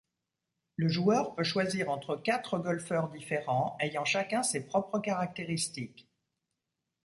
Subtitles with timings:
[0.77, 6.09] Le joueur peut choisir entre quatre golfeurs différents, ayant chacun ses propres caractéristiques.